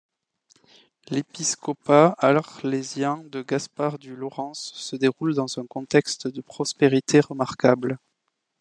L’épiscopat 1.11 2.15
arlésien 2.17 3.23
de 3.27 3.43
Gaspard 3.43 3.99
du 3.99 4.15
Laurens 4.15 4.53
se 4.73 4.95
déroule 4.95 5.35
dans 5.35 5.59
un 5.59 5.67
contexte 5.67 6.25
de 6.27 6.41
prospérité 6.41 7.19
remarquable. 7.19 7.99